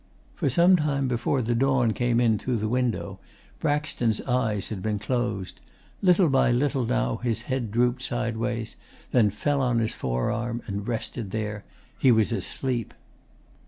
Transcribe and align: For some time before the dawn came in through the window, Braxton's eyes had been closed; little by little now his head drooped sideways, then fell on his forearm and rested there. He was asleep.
For 0.33 0.49
some 0.49 0.75
time 0.77 1.07
before 1.07 1.43
the 1.43 1.53
dawn 1.53 1.91
came 1.93 2.19
in 2.19 2.39
through 2.39 2.57
the 2.57 2.67
window, 2.67 3.19
Braxton's 3.59 4.19
eyes 4.21 4.69
had 4.69 4.81
been 4.81 4.97
closed; 4.97 5.61
little 6.01 6.27
by 6.27 6.49
little 6.51 6.85
now 6.85 7.17
his 7.17 7.43
head 7.43 7.69
drooped 7.71 8.01
sideways, 8.01 8.75
then 9.11 9.29
fell 9.29 9.61
on 9.61 9.77
his 9.77 9.93
forearm 9.93 10.63
and 10.65 10.87
rested 10.87 11.29
there. 11.29 11.65
He 11.99 12.11
was 12.11 12.31
asleep. 12.31 12.95